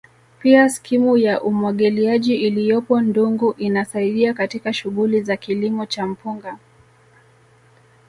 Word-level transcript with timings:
Pia 0.39 0.69
skimu 0.69 1.17
ya 1.17 1.41
umwagiliaji 1.41 2.35
iliyopo 2.35 3.01
Ndungu 3.01 3.55
inasaidia 3.57 4.33
katika 4.33 4.73
shughuli 4.73 5.21
za 5.21 5.37
kilimo 5.37 5.85
cha 5.85 6.05
mpunga 6.07 6.57